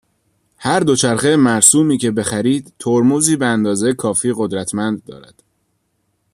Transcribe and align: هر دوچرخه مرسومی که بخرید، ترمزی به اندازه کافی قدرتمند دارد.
هر 0.57 0.79
دوچرخه 0.79 1.35
مرسومی 1.35 1.97
که 1.97 2.11
بخرید، 2.11 2.73
ترمزی 2.79 3.35
به 3.35 3.45
اندازه 3.45 3.93
کافی 3.93 4.33
قدرتمند 4.37 5.03
دارد. 5.05 5.43